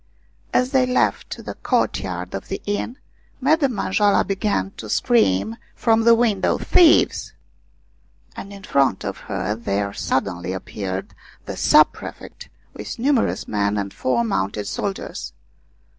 [0.51, 2.97] As they left the courtyard of the inn,
[3.39, 7.33] Madame Manjoala began to scream from the window," Thieves!"
[8.35, 11.13] and in front of her there suddenly appeared
[11.45, 15.33] the sub prefect with numerous men and four mounted soldiers.